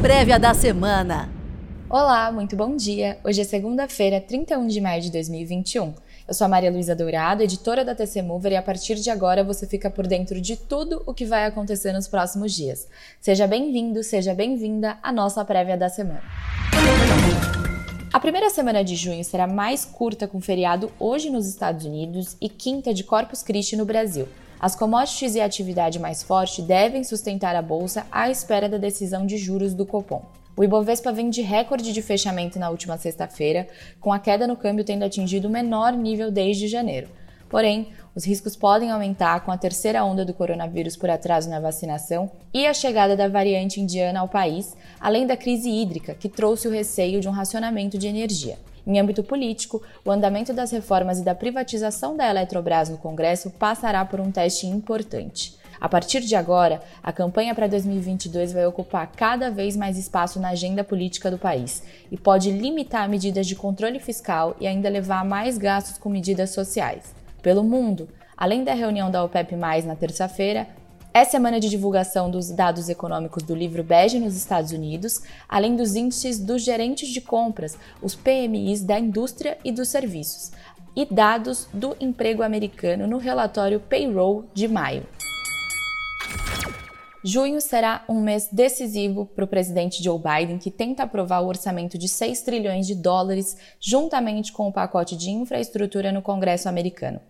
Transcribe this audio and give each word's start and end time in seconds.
prévia 0.00 0.38
da 0.38 0.54
semana. 0.54 1.28
Olá, 1.88 2.32
muito 2.32 2.56
bom 2.56 2.74
dia. 2.74 3.18
Hoje 3.22 3.42
é 3.42 3.44
segunda-feira, 3.44 4.18
31 4.18 4.66
de 4.66 4.80
maio 4.80 5.02
de 5.02 5.12
2021. 5.12 5.92
Eu 6.26 6.32
sou 6.32 6.46
a 6.46 6.48
Maria 6.48 6.70
Luísa 6.70 6.96
Dourado, 6.96 7.42
editora 7.42 7.84
da 7.84 7.94
TC 7.94 8.22
Mover, 8.22 8.52
e 8.52 8.56
a 8.56 8.62
partir 8.62 8.94
de 8.94 9.10
agora 9.10 9.44
você 9.44 9.66
fica 9.66 9.90
por 9.90 10.06
dentro 10.06 10.40
de 10.40 10.56
tudo 10.56 11.02
o 11.04 11.12
que 11.12 11.26
vai 11.26 11.44
acontecer 11.44 11.92
nos 11.92 12.08
próximos 12.08 12.54
dias. 12.54 12.88
Seja 13.20 13.46
bem-vindo, 13.46 14.02
seja 14.02 14.32
bem-vinda 14.32 14.98
à 15.02 15.12
nossa 15.12 15.44
prévia 15.44 15.76
da 15.76 15.90
semana. 15.90 16.22
A 18.10 18.18
primeira 18.18 18.48
semana 18.48 18.82
de 18.82 18.96
junho 18.96 19.22
será 19.22 19.46
mais 19.46 19.84
curta 19.84 20.26
com 20.26 20.40
feriado 20.40 20.90
hoje 20.98 21.28
nos 21.28 21.46
Estados 21.46 21.84
Unidos 21.84 22.38
e 22.40 22.48
quinta 22.48 22.94
de 22.94 23.04
Corpus 23.04 23.42
Christi 23.42 23.76
no 23.76 23.84
Brasil. 23.84 24.26
As 24.60 24.76
commodities 24.76 25.34
e 25.34 25.40
a 25.40 25.46
atividade 25.46 25.98
mais 25.98 26.22
forte 26.22 26.60
devem 26.60 27.02
sustentar 27.02 27.56
a 27.56 27.62
bolsa 27.62 28.06
à 28.12 28.28
espera 28.28 28.68
da 28.68 28.76
decisão 28.76 29.24
de 29.24 29.38
juros 29.38 29.72
do 29.72 29.86
Copom. 29.86 30.22
O 30.54 30.62
Ibovespa 30.62 31.10
vem 31.10 31.30
de 31.30 31.40
recorde 31.40 31.94
de 31.94 32.02
fechamento 32.02 32.58
na 32.58 32.68
última 32.68 32.98
sexta-feira, 32.98 33.66
com 33.98 34.12
a 34.12 34.18
queda 34.18 34.46
no 34.46 34.54
câmbio 34.54 34.84
tendo 34.84 35.02
atingido 35.02 35.48
o 35.48 35.50
menor 35.50 35.94
nível 35.94 36.30
desde 36.30 36.68
janeiro. 36.68 37.08
Porém, 37.48 37.88
os 38.14 38.26
riscos 38.26 38.54
podem 38.54 38.90
aumentar 38.90 39.40
com 39.46 39.50
a 39.50 39.56
terceira 39.56 40.04
onda 40.04 40.26
do 40.26 40.34
coronavírus 40.34 40.94
por 40.94 41.08
atraso 41.08 41.48
na 41.48 41.58
vacinação 41.58 42.30
e 42.52 42.66
a 42.66 42.74
chegada 42.74 43.16
da 43.16 43.28
variante 43.28 43.80
indiana 43.80 44.20
ao 44.20 44.28
país, 44.28 44.76
além 45.00 45.26
da 45.26 45.38
crise 45.38 45.70
hídrica, 45.70 46.14
que 46.14 46.28
trouxe 46.28 46.68
o 46.68 46.70
receio 46.70 47.18
de 47.18 47.28
um 47.28 47.32
racionamento 47.32 47.96
de 47.96 48.06
energia. 48.06 48.58
Em 48.90 48.98
âmbito 48.98 49.22
político, 49.22 49.80
o 50.04 50.10
andamento 50.10 50.52
das 50.52 50.72
reformas 50.72 51.20
e 51.20 51.24
da 51.24 51.32
privatização 51.32 52.16
da 52.16 52.28
Eletrobras 52.28 52.88
no 52.88 52.98
Congresso 52.98 53.48
passará 53.48 54.04
por 54.04 54.18
um 54.18 54.32
teste 54.32 54.66
importante. 54.66 55.56
A 55.80 55.88
partir 55.88 56.22
de 56.22 56.34
agora, 56.34 56.82
a 57.00 57.12
campanha 57.12 57.54
para 57.54 57.68
2022 57.68 58.52
vai 58.52 58.66
ocupar 58.66 59.06
cada 59.14 59.48
vez 59.48 59.76
mais 59.76 59.96
espaço 59.96 60.40
na 60.40 60.48
agenda 60.48 60.82
política 60.82 61.30
do 61.30 61.38
país 61.38 61.84
e 62.10 62.16
pode 62.16 62.50
limitar 62.50 63.08
medidas 63.08 63.46
de 63.46 63.54
controle 63.54 64.00
fiscal 64.00 64.56
e 64.60 64.66
ainda 64.66 64.88
levar 64.88 65.20
a 65.20 65.24
mais 65.24 65.56
gastos 65.56 65.96
com 65.96 66.08
medidas 66.08 66.50
sociais. 66.50 67.14
Pelo 67.40 67.62
mundo, 67.62 68.08
além 68.36 68.64
da 68.64 68.74
reunião 68.74 69.08
da 69.08 69.22
OPEP+, 69.22 69.54
na 69.54 69.94
terça-feira, 69.94 70.66
é 71.12 71.24
semana 71.24 71.58
de 71.58 71.68
divulgação 71.68 72.30
dos 72.30 72.50
dados 72.50 72.88
econômicos 72.88 73.42
do 73.42 73.54
livro 73.54 73.82
Bege 73.82 74.18
nos 74.20 74.36
Estados 74.36 74.70
Unidos, 74.70 75.20
além 75.48 75.74
dos 75.74 75.96
índices 75.96 76.38
dos 76.38 76.62
gerentes 76.62 77.08
de 77.08 77.20
compras, 77.20 77.76
os 78.00 78.14
PMIs 78.14 78.82
da 78.82 78.98
indústria 78.98 79.58
e 79.64 79.72
dos 79.72 79.88
serviços, 79.88 80.52
e 80.94 81.04
dados 81.04 81.68
do 81.72 81.96
emprego 82.00 82.42
americano 82.42 83.06
no 83.08 83.18
relatório 83.18 83.80
Payroll 83.80 84.44
de 84.54 84.68
maio. 84.68 85.04
Junho 87.22 87.60
será 87.60 88.02
um 88.08 88.22
mês 88.22 88.48
decisivo 88.50 89.26
para 89.26 89.44
o 89.44 89.48
presidente 89.48 90.02
Joe 90.02 90.18
Biden, 90.18 90.58
que 90.58 90.70
tenta 90.70 91.02
aprovar 91.02 91.40
o 91.40 91.48
orçamento 91.48 91.98
de 91.98 92.08
6 92.08 92.40
trilhões 92.42 92.86
de 92.86 92.94
dólares, 92.94 93.58
juntamente 93.78 94.52
com 94.52 94.68
o 94.68 94.72
pacote 94.72 95.16
de 95.16 95.28
infraestrutura 95.28 96.12
no 96.12 96.22
Congresso 96.22 96.66
americano. 96.68 97.20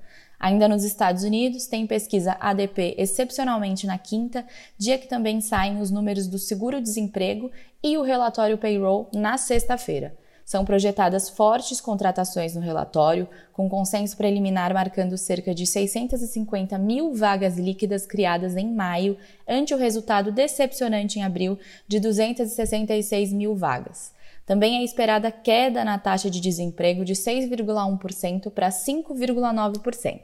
Ainda 0.41 0.67
nos 0.67 0.85
Estados 0.85 1.23
Unidos, 1.23 1.67
tem 1.67 1.87
pesquisa 1.87 2.35
ADP 2.41 2.95
excepcionalmente 2.97 3.87
na 3.87 3.99
quinta, 3.99 4.47
dia 4.79 4.97
que 4.97 5.07
também 5.07 5.39
saem 5.43 5.83
os 5.83 5.91
números 5.91 6.27
do 6.27 6.39
seguro-desemprego 6.39 7.51
e 7.83 7.99
o 7.99 8.03
relatório 8.03 8.57
payroll 8.57 9.11
na 9.13 9.37
sexta-feira. 9.37 10.17
São 10.51 10.65
projetadas 10.65 11.29
fortes 11.29 11.79
contratações 11.79 12.57
no 12.57 12.61
relatório, 12.63 13.29
com 13.53 13.69
consenso 13.69 14.17
preliminar 14.17 14.73
marcando 14.73 15.17
cerca 15.19 15.55
de 15.55 15.67
650 15.67 16.77
mil 16.79 17.15
vagas 17.15 17.59
líquidas 17.59 18.07
criadas 18.07 18.57
em 18.57 18.75
maio, 18.75 19.19
ante 19.47 19.75
o 19.75 19.79
resultado 19.79 20.33
decepcionante 20.33 21.19
em 21.19 21.23
abril 21.23 21.59
de 21.87 22.01
266 22.01 23.33
mil 23.33 23.55
vagas. 23.55 24.13
Também 24.51 24.79
é 24.79 24.83
esperada 24.83 25.31
queda 25.31 25.85
na 25.85 25.97
taxa 25.97 26.29
de 26.29 26.41
desemprego 26.41 27.05
de 27.05 27.13
6,1% 27.13 28.51
para 28.51 28.69
5,9%. 28.69 30.21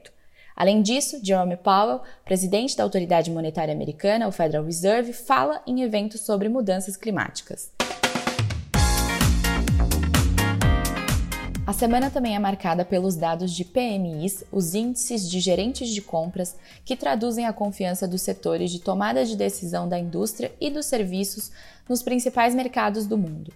Além 0.57 0.83
disso, 0.83 1.21
Jerome 1.23 1.57
Powell, 1.57 2.01
presidente 2.25 2.77
da 2.77 2.83
autoridade 2.83 3.31
monetária 3.31 3.73
americana, 3.73 4.27
o 4.27 4.33
Federal 4.33 4.65
Reserve, 4.65 5.13
fala 5.13 5.63
em 5.65 5.83
eventos 5.83 6.23
sobre 6.23 6.49
mudanças 6.49 6.97
climáticas. 6.97 7.71
A 11.65 11.73
semana 11.73 12.11
também 12.11 12.35
é 12.35 12.39
marcada 12.41 12.85
pelos 12.85 13.15
dados 13.15 13.53
de 13.53 13.65
PMIs, 13.65 14.43
os 14.51 14.75
índices 14.75 15.31
de 15.31 15.39
gerentes 15.39 15.89
de 15.89 16.03
compras, 16.03 16.57
que 16.85 16.97
traduzem 16.97 17.47
a 17.47 17.53
confiança 17.53 18.09
dos 18.09 18.23
setores 18.23 18.73
de 18.73 18.81
tomada 18.81 19.25
de 19.25 19.37
decisão 19.37 19.89
da 19.89 19.97
indústria 19.97 20.53
e 20.61 20.69
dos 20.69 20.87
serviços 20.87 21.53
nos 21.89 22.03
principais 22.03 22.57
mercados 22.57 23.07
do 23.07 23.17
mundo. 23.17 23.53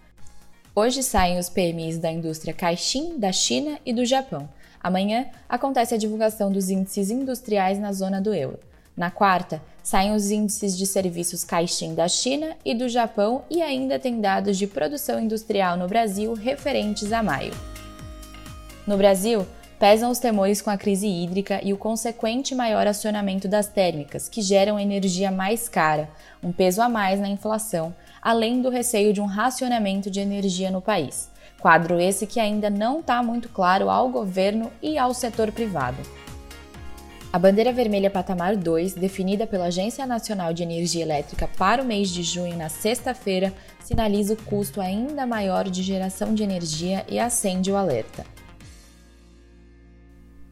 Hoje 0.72 1.02
saem 1.02 1.36
os 1.36 1.48
PMIs 1.48 1.98
da 1.98 2.12
indústria 2.12 2.54
Caixin, 2.54 3.18
da 3.18 3.32
China 3.32 3.76
e 3.84 3.92
do 3.92 4.04
Japão. 4.04 4.48
Amanhã 4.80 5.26
acontece 5.48 5.94
a 5.94 5.98
divulgação 5.98 6.52
dos 6.52 6.70
índices 6.70 7.10
industriais 7.10 7.76
na 7.76 7.92
zona 7.92 8.20
do 8.20 8.32
euro. 8.32 8.60
Na 8.96 9.10
quarta, 9.10 9.60
saem 9.82 10.14
os 10.14 10.30
índices 10.30 10.78
de 10.78 10.86
serviços 10.86 11.42
Caixin 11.42 11.94
da 11.94 12.06
China 12.06 12.56
e 12.64 12.72
do 12.72 12.88
Japão 12.88 13.42
e 13.50 13.60
ainda 13.60 13.98
tem 13.98 14.20
dados 14.20 14.56
de 14.56 14.68
produção 14.68 15.18
industrial 15.18 15.76
no 15.76 15.88
Brasil 15.88 16.34
referentes 16.34 17.12
a 17.12 17.20
maio. 17.20 17.52
No 18.86 18.96
Brasil, 18.96 19.44
pesam 19.76 20.10
os 20.10 20.18
temores 20.20 20.62
com 20.62 20.70
a 20.70 20.76
crise 20.76 21.08
hídrica 21.08 21.58
e 21.64 21.72
o 21.72 21.78
consequente 21.78 22.54
maior 22.54 22.86
acionamento 22.86 23.48
das 23.48 23.66
térmicas, 23.66 24.28
que 24.28 24.40
geram 24.40 24.78
energia 24.78 25.32
mais 25.32 25.68
cara, 25.68 26.08
um 26.42 26.52
peso 26.52 26.80
a 26.80 26.88
mais 26.88 27.18
na 27.18 27.28
inflação, 27.28 27.92
além 28.22 28.60
do 28.60 28.70
receio 28.70 29.12
de 29.12 29.20
um 29.20 29.26
racionamento 29.26 30.10
de 30.10 30.20
energia 30.20 30.70
no 30.70 30.80
país. 30.80 31.30
Quadro 31.60 32.00
esse 32.00 32.26
que 32.26 32.40
ainda 32.40 32.70
não 32.70 33.00
está 33.00 33.22
muito 33.22 33.48
claro 33.48 33.90
ao 33.90 34.08
governo 34.08 34.70
e 34.82 34.96
ao 34.96 35.12
setor 35.12 35.52
privado. 35.52 35.98
A 37.32 37.38
bandeira 37.38 37.72
vermelha 37.72 38.10
patamar 38.10 38.56
2, 38.56 38.94
definida 38.94 39.46
pela 39.46 39.66
Agência 39.66 40.04
Nacional 40.04 40.52
de 40.52 40.64
Energia 40.64 41.02
Elétrica 41.02 41.48
para 41.56 41.80
o 41.80 41.86
mês 41.86 42.08
de 42.10 42.24
junho 42.24 42.56
na 42.56 42.68
sexta-feira, 42.68 43.52
sinaliza 43.84 44.34
o 44.34 44.42
custo 44.42 44.80
ainda 44.80 45.24
maior 45.26 45.68
de 45.68 45.80
geração 45.80 46.34
de 46.34 46.42
energia 46.42 47.04
e 47.08 47.20
acende 47.20 47.70
o 47.70 47.76
alerta. 47.76 48.24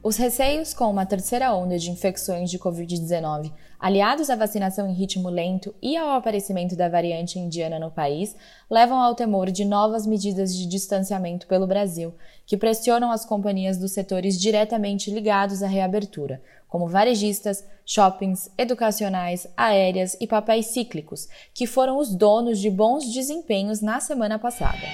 Os 0.09 0.17
receios 0.17 0.73
com 0.73 0.91
uma 0.91 1.05
terceira 1.05 1.55
onda 1.55 1.79
de 1.79 1.91
infecções 1.91 2.51
de 2.51 2.59
Covid-19, 2.59 3.53
aliados 3.79 4.31
à 4.31 4.37
vacinação 4.37 4.89
em 4.89 4.95
ritmo 4.95 5.29
lento 5.29 5.75
e 5.83 5.99
ao 5.99 6.13
aparecimento 6.13 6.75
da 6.75 6.89
variante 6.89 7.39
indiana 7.39 7.79
no 7.79 7.91
país, 7.91 8.35
levam 8.71 8.99
ao 8.99 9.15
temor 9.15 9.51
de 9.51 9.67
novas 9.67 10.07
medidas 10.07 10.57
de 10.57 10.65
distanciamento 10.65 11.47
pelo 11.47 11.67
Brasil, 11.67 12.15
que 12.47 12.57
pressionam 12.57 13.13
as 13.13 13.27
companhias 13.27 13.77
dos 13.77 13.93
setores 13.93 14.41
diretamente 14.41 15.11
ligados 15.11 15.63
à 15.63 15.67
reabertura, 15.67 16.41
como 16.71 16.89
varejistas, 16.89 17.63
shoppings, 17.85 18.51
educacionais, 18.57 19.47
aéreas 19.55 20.17
e 20.19 20.27
papéis 20.27 20.69
cíclicos, 20.69 21.29
que 21.53 21.67
foram 21.67 21.99
os 21.99 22.15
donos 22.15 22.59
de 22.59 22.71
bons 22.71 23.13
desempenhos 23.13 23.83
na 23.83 24.01
semana 24.01 24.39
passada. 24.39 24.87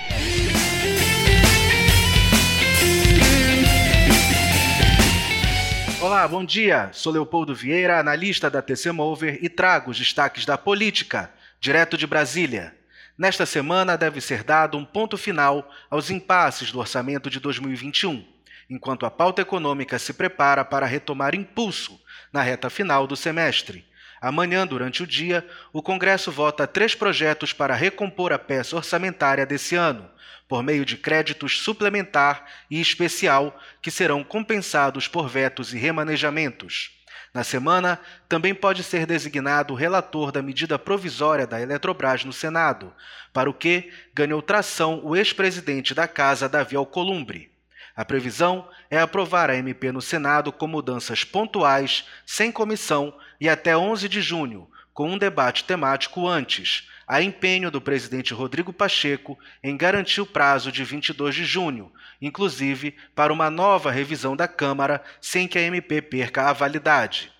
Olá, 6.15 6.29
bom 6.29 6.45
dia. 6.45 6.91
Sou 6.93 7.13
Leopoldo 7.13 7.53
Vieira, 7.57 7.99
analista 7.99 8.49
da 8.49 8.63
TC 8.63 8.93
Mover 8.93 9.41
e 9.43 9.49
trago 9.49 9.91
os 9.91 9.99
destaques 9.99 10.47
da 10.47 10.57
política, 10.57 11.29
direto 11.59 11.97
de 11.97 12.07
Brasília. 12.07 12.73
Nesta 13.19 13.45
semana 13.45 13.97
deve 13.97 14.21
ser 14.21 14.45
dado 14.45 14.79
um 14.79 14.85
ponto 14.85 15.19
final 15.19 15.69
aos 15.91 16.11
impasses 16.11 16.71
do 16.71 16.79
orçamento 16.79 17.29
de 17.29 17.41
2021, 17.41 18.25
enquanto 18.71 19.05
a 19.05 19.11
pauta 19.11 19.43
econômica 19.43 19.99
se 19.99 20.13
prepara 20.13 20.65
para 20.65 20.87
retomar 20.87 21.35
impulso 21.35 22.01
na 22.33 22.43
reta 22.43 22.71
final 22.71 23.09
do 23.09 23.17
semestre. 23.17 23.85
Amanhã, 24.21 24.67
durante 24.67 25.03
o 25.03 25.07
dia, 25.07 25.47
o 25.73 25.83
Congresso 25.83 26.31
vota 26.33 26.67
três 26.67 26.95
projetos 26.95 27.53
para 27.53 27.75
recompor 27.75 28.33
a 28.33 28.39
peça 28.39 28.77
orçamentária 28.77 29.45
desse 29.45 29.75
ano 29.75 30.11
por 30.49 30.63
meio 30.63 30.85
de 30.85 30.97
créditos 30.97 31.59
suplementar 31.61 32.45
e 32.71 32.81
especial 32.81 33.59
que 33.81 33.91
serão 33.91 34.23
compensados 34.23 35.09
por 35.09 35.29
vetos 35.29 35.73
e 35.73 35.79
remanejamentos. 35.79 36.93
Na 37.33 37.43
semana, 37.43 37.99
também 38.29 38.55
pode 38.55 38.85
ser 38.85 39.07
designado 39.07 39.75
relator 39.75 40.31
da 40.31 40.41
medida 40.41 40.79
provisória 40.79 41.47
da 41.47 41.61
Eletrobras 41.61 42.25
no 42.25 42.33
Senado, 42.33 42.95
para 43.33 43.51
o 43.51 43.55
que 43.55 43.93
ganhou 44.15 44.41
tração 44.41 45.01
o 45.03 45.17
ex-presidente 45.17 45.95
da 45.95 46.07
Casa, 46.07 46.49
Davi 46.49 46.77
Alcolumbre. 46.77 47.54
A 47.97 48.05
previsão 48.05 48.69
é 48.91 48.99
aprovar 48.99 49.51
a 49.51 49.57
MP 49.57 49.93
no 49.93 50.03
Senado 50.03 50.51
com 50.51 50.67
mudanças 50.67 51.23
pontuais, 51.23 52.05
sem 52.27 52.51
comissão 52.51 53.17
e 53.41 53.49
até 53.49 53.77
11 53.77 54.09
de 54.09 54.21
junho, 54.21 54.69
com 54.93 55.11
um 55.11 55.19
debate 55.19 55.65
temático 55.65 56.27
antes, 56.27 56.89
há 57.07 57.21
empenho 57.21 57.71
do 57.71 57.81
presidente 57.81 58.33
Rodrigo 58.33 58.73
Pacheco 58.73 59.39
em 59.63 59.77
garantir 59.77 60.21
o 60.21 60.27
prazo 60.27 60.71
de 60.71 60.85
22 60.85 61.35
de 61.35 61.45
junho, 61.45 61.93
inclusive 62.23 62.97
para 63.15 63.33
uma 63.33 63.51
nova 63.51 63.91
revisão 63.91 64.37
da 64.37 64.49
Câmara 64.49 65.03
sem 65.21 65.49
que 65.49 65.59
a 65.59 65.63
MP 65.63 66.01
perca 66.01 66.49
a 66.49 66.53
validade. 66.53 67.34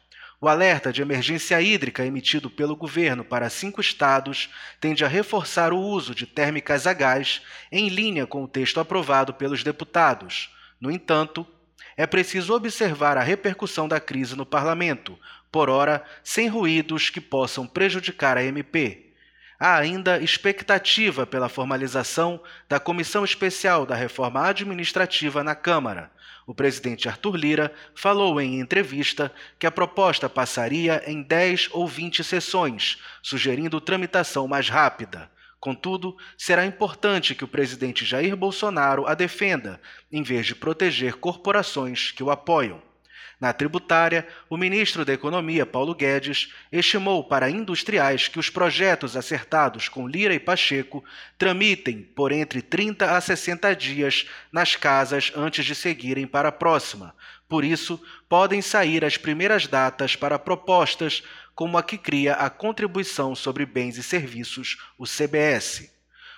O 0.45 0.49
alerta 0.49 0.93
de 0.93 1.01
emergência 1.01 1.59
hídrica 1.59 2.05
emitido 2.05 2.51
pelo 2.51 2.77
governo 2.77 3.25
para 3.25 3.49
cinco 3.49 3.81
estados 3.81 4.51
tende 4.79 5.03
a 5.03 5.09
reforçar 5.09 5.73
o 5.73 5.81
uso 5.81 6.15
de 6.15 6.27
térmicas 6.27 6.87
a 6.87 6.93
gás, 6.93 7.41
em 7.73 7.89
linha 7.89 8.27
com 8.27 8.45
o 8.45 8.47
texto 8.47 8.79
aprovado 8.79 9.33
pelos 9.33 9.65
deputados. 9.65 10.55
No 10.79 10.91
entanto, 10.91 11.47
é 11.97 12.07
preciso 12.07 12.53
observar 12.53 13.17
a 13.17 13.23
repercussão 13.23 13.89
da 13.89 13.99
crise 13.99 14.37
no 14.37 14.45
parlamento, 14.45 15.19
por 15.51 15.71
ora 15.71 16.05
sem 16.23 16.47
ruídos 16.47 17.09
que 17.09 17.23
possam 17.23 17.67
prejudicar 17.67 18.37
a 18.37 18.45
MP. 18.45 19.04
Há 19.67 19.79
ainda 19.79 20.23
expectativa 20.23 21.25
pela 21.25 21.49
formalização 21.49 22.39
da 22.69 22.79
Comissão 22.79 23.25
Especial 23.25 23.87
da 23.87 23.95
Reforma 23.95 24.47
Administrativa 24.47 25.43
na 25.43 25.55
Câmara. 25.55 26.11
O 26.47 26.55
presidente 26.55 27.09
Arthur 27.09 27.35
Lira 27.35 27.73
falou 27.95 28.39
em 28.39 28.61
entrevista 28.61 29.33
que 29.59 29.67
a 29.67 29.71
proposta 29.71 30.29
passaria 30.29 31.03
em 31.07 31.23
10 31.23 31.71
ou 31.73 31.89
20 31.89 32.23
sessões, 32.23 32.99
sugerindo 33.23 33.81
tramitação 33.81 34.47
mais 34.47 34.69
rápida. 34.69 35.31
Contudo, 35.59 36.15
será 36.37 36.67
importante 36.67 37.35
que 37.35 37.45
o 37.45 37.49
presidente 37.49 38.05
Jair 38.05 38.37
Bolsonaro 38.37 39.07
a 39.07 39.15
defenda, 39.15 39.81
em 40.13 40.23
vez 40.23 40.45
de 40.45 40.55
proteger 40.55 41.15
corporações 41.15 42.13
que 42.13 42.23
o 42.23 42.31
apoiam. 42.31 42.83
Na 43.41 43.53
tributária, 43.53 44.27
o 44.49 44.57
ministro 44.57 45.05
da 45.05 45.13
Economia, 45.13 45.67
Paulo 45.67 45.95
Guedes, 45.95 46.53
estimou 46.71 47.25
para 47.25 47.51
industriais 47.51 48.29
que 48.29 48.39
os 48.39 48.49
projetos 48.49 49.17
acertados 49.17 49.89
com 49.89 50.09
Lira 50.09 50.35
e 50.35 50.41
Pacheco 50.41 51.05
tramitem 51.37 52.03
por 52.03 52.33
entre 52.33 52.63
30 52.63 53.17
a 53.17 53.21
60 53.21 53.75
dias 53.75 54.27
nas 54.53 54.77
casas 54.77 55.33
antes 55.35 55.65
de 55.65 55.75
seguirem 55.75 56.27
para 56.27 56.49
a 56.49 56.53
próxima. 56.53 57.15
Por 57.49 57.65
isso, 57.65 58.01
podem 58.29 58.63
sair 58.63 59.05
as 59.05 59.17
primeiras 59.17 59.67
datas 59.67 60.17
para 60.17 60.39
propostas 60.39 61.23
como 61.55 61.79
a 61.79 61.83
que 61.83 61.99
cria 61.99 62.35
a 62.35 62.51
Contribuição 62.51 63.35
sobre 63.35 63.65
Bens 63.65 63.97
e 63.97 64.03
Serviços, 64.03 64.79
o 64.99 65.05
CBS. 65.05 65.93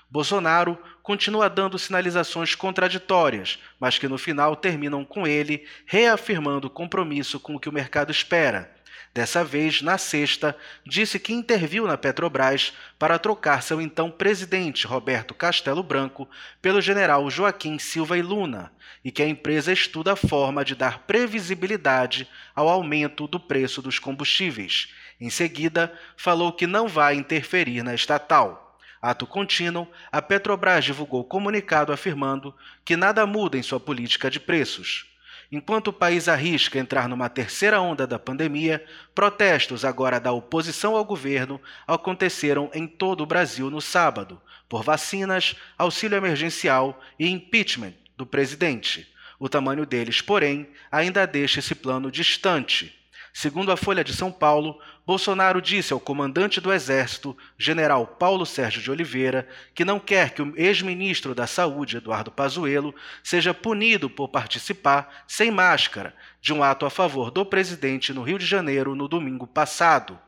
Bolsonaro 0.09 0.79
continua 1.07 1.49
dando 1.49 1.79
sinalizações 1.79 2.57
contraditórias, 2.57 3.61
mas 3.79 3.97
que 3.97 4.09
no 4.09 4.19
final 4.19 4.57
terminam 4.57 5.05
com 5.05 5.25
ele 5.25 5.65
reafirmando 5.87 6.67
o 6.67 6.71
compromisso 6.71 7.39
com 7.39 7.55
o 7.55 7.61
que 7.61 7.69
o 7.69 7.73
mercado 7.73 8.11
espera. 8.11 8.75
Dessa 9.15 9.45
vez, 9.45 9.83
na 9.83 9.99
sexta, 9.99 10.57
disse 10.85 11.21
que 11.21 11.33
interviu 11.33 11.87
na 11.87 11.97
Petrobras 11.97 12.73
para 12.99 13.21
trocar 13.21 13.63
seu 13.63 13.81
então 13.81 14.11
presidente, 14.11 14.85
Roberto 14.85 15.33
Castelo 15.33 15.81
Branco, 15.81 16.29
pelo 16.61 16.81
general 16.81 17.31
Joaquim 17.31 17.79
Silva 17.79 18.19
e 18.19 18.23
Luna, 18.23 18.73
e 19.05 19.13
que 19.13 19.23
a 19.23 19.29
empresa 19.29 19.73
estuda 19.73 20.15
a 20.15 20.17
forma 20.17 20.65
de 20.65 20.75
dar 20.75 21.07
previsibilidade 21.07 22.29
ao 22.53 22.69
aumento 22.69 23.29
do 23.29 23.39
preço 23.39 23.81
dos 23.81 24.01
combustíveis. 24.01 24.93
Em 25.21 25.31
seguida, 25.31 25.97
falou 26.17 26.53
que 26.53 26.67
não 26.67 26.89
vai 26.89 27.15
interferir 27.15 27.85
na 27.85 27.95
estatal. 27.95 28.66
Ato 29.01 29.27
contínuo, 29.27 29.87
a 30.11 30.23
Petrobras 30.23 30.85
divulgou 30.85 31.25
comunicado 31.25 31.93
afirmando 31.93 32.55
que 32.85 32.97
nada 32.97 33.27
muda 33.27 33.59
em 33.59 33.63
sua 33.63 33.79
política 33.79 34.31
de 34.31 34.41
preços. 34.41 35.07
Enquanto 35.51 35.89
o 35.89 35.93
país 35.93 36.29
arrisca 36.29 36.79
entrar 36.79 37.09
numa 37.09 37.29
terceira 37.29 37.81
onda 37.81 38.07
da 38.07 38.19
pandemia, 38.19 38.85
protestos 39.15 39.85
agora 39.85 40.19
da 40.19 40.33
oposição 40.33 40.97
ao 40.97 41.05
governo 41.05 41.61
aconteceram 41.87 42.69
em 42.75 42.87
todo 42.87 43.23
o 43.23 43.27
Brasil 43.27 43.71
no 43.71 43.81
sábado, 43.81 44.41
por 44.69 44.83
vacinas, 44.83 45.55
auxílio 45.79 46.17
emergencial 46.17 47.01
e 47.19 47.29
impeachment 47.29 47.95
do 48.17 48.27
presidente. 48.27 49.07
O 49.39 49.49
tamanho 49.49 49.87
deles, 49.87 50.21
porém, 50.21 50.69
ainda 50.91 51.27
deixa 51.27 51.61
esse 51.61 51.75
plano 51.75 52.11
distante. 52.11 52.93
Segundo 53.39 53.71
a 53.71 53.77
Folha 53.77 54.03
de 54.03 54.15
São 54.15 54.33
Paulo, 54.33 54.81
Bolsonaro 55.07 55.61
disse 55.61 55.93
ao 55.93 56.01
comandante 56.01 56.59
do 56.59 56.73
Exército, 56.73 57.37
general 57.59 58.07
Paulo 58.07 58.47
Sérgio 58.47 58.81
de 58.81 58.91
Oliveira, 58.91 59.47
que 59.75 59.85
não 59.85 60.01
quer 60.01 60.31
que 60.31 60.41
o 60.41 60.55
ex-ministro 60.57 61.35
da 61.35 61.47
Saúde, 61.47 61.99
Eduardo 61.99 62.31
Pazuello, 62.31 62.95
seja 63.23 63.53
punido 63.53 64.09
por 64.09 64.29
participar, 64.29 65.25
sem 65.29 65.51
máscara, 65.51 66.15
de 66.41 66.55
um 66.55 66.63
ato 66.63 66.87
a 66.87 66.91
favor 66.91 67.31
do 67.31 67.45
presidente 67.45 68.11
no 68.11 68.23
Rio 68.23 68.39
de 68.39 68.47
Janeiro 68.47 68.95
no 68.95 69.07
domingo 69.07 69.47
passado. 69.47 70.19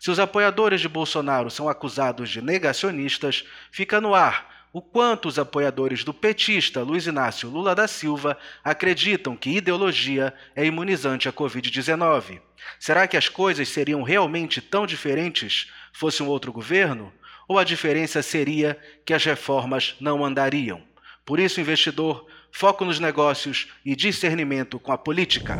Se 0.00 0.10
os 0.10 0.18
apoiadores 0.18 0.80
de 0.80 0.88
Bolsonaro 0.88 1.50
são 1.50 1.68
acusados 1.68 2.30
de 2.30 2.40
negacionistas, 2.40 3.44
fica 3.70 4.00
no 4.00 4.14
ar 4.14 4.53
o 4.74 4.82
quanto 4.82 5.28
os 5.28 5.38
apoiadores 5.38 6.02
do 6.02 6.12
petista 6.12 6.82
Luiz 6.82 7.06
Inácio 7.06 7.48
Lula 7.48 7.76
da 7.76 7.86
Silva 7.86 8.36
acreditam 8.64 9.36
que 9.36 9.56
ideologia 9.56 10.34
é 10.56 10.66
imunizante 10.66 11.28
à 11.28 11.32
Covid-19. 11.32 12.40
Será 12.80 13.06
que 13.06 13.16
as 13.16 13.28
coisas 13.28 13.68
seriam 13.68 14.02
realmente 14.02 14.60
tão 14.60 14.84
diferentes 14.84 15.70
fosse 15.92 16.24
um 16.24 16.26
outro 16.26 16.52
governo? 16.52 17.12
Ou 17.46 17.56
a 17.56 17.62
diferença 17.62 18.20
seria 18.20 18.76
que 19.06 19.14
as 19.14 19.24
reformas 19.24 19.94
não 20.00 20.24
andariam? 20.24 20.82
Por 21.24 21.38
isso, 21.38 21.60
investidor, 21.60 22.26
foco 22.50 22.84
nos 22.84 22.98
negócios 22.98 23.68
e 23.84 23.94
discernimento 23.94 24.80
com 24.80 24.90
a 24.90 24.98
política. 24.98 25.56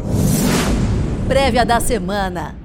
Prévia 1.29 1.65
da 1.65 1.79
semana. 1.79 2.64